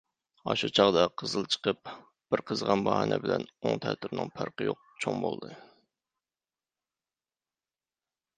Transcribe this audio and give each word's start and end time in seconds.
ئاشۇ 0.51 0.67
چاغدا 0.77 1.01
قىزىل 1.21 1.43
چىقىپ، 1.55 1.91
بىر 2.35 2.43
قىزىغان 2.51 2.81
باھانە 2.87 3.19
بىلەن 3.27 3.45
ئوڭ-تەتۈرىنىڭ 3.59 4.33
پەرقى 4.39 4.71
يوق 4.71 4.81
چوڭ 5.05 5.21
بولدى. 5.27 5.51